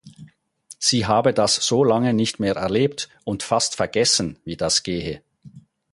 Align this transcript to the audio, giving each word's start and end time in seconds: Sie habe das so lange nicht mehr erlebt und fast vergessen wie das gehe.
Sie 0.79 1.05
habe 1.05 1.31
das 1.31 1.57
so 1.57 1.83
lange 1.83 2.15
nicht 2.15 2.39
mehr 2.39 2.55
erlebt 2.55 3.07
und 3.23 3.43
fast 3.43 3.75
vergessen 3.75 4.39
wie 4.43 4.57
das 4.57 4.81
gehe. 4.81 5.21